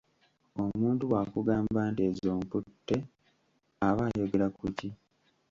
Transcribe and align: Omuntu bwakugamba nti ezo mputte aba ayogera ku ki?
Omuntu 0.63 1.03
bwakugamba 1.09 1.81
nti 1.91 2.01
ezo 2.09 2.29
mputte 2.39 2.97
aba 3.87 4.01
ayogera 4.09 4.47
ku 4.57 4.65
ki? 4.77 4.89